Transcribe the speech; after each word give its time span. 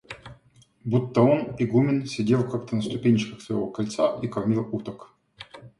Будто 0.83 1.21
он, 1.21 1.55
игумен, 1.59 2.07
сидел 2.07 2.43
как-то 2.49 2.75
на 2.75 2.81
ступенечках 2.81 3.39
своего 3.39 3.67
крыльца 3.69 4.17
и 4.23 4.27
кормил 4.27 4.67
уток. 4.71 5.13